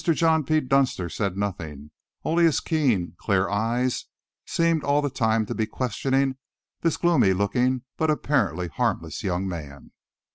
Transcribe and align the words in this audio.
John 0.03 0.43
P. 0.45 0.61
Dunster 0.61 1.09
said 1.09 1.37
nothing, 1.37 1.91
only 2.25 2.45
his 2.45 2.59
keen, 2.59 3.13
clear 3.19 3.47
eyes 3.51 4.05
seemed 4.47 4.83
all 4.83 4.99
the 4.99 5.11
time 5.11 5.45
to 5.45 5.53
be 5.53 5.67
questioning 5.67 6.37
this 6.81 6.97
gloomy 6.97 7.33
looking 7.33 7.83
but 7.97 8.09
apparently 8.09 8.67
harmless 8.67 9.21
young 9.23 9.47
man. 9.47 9.91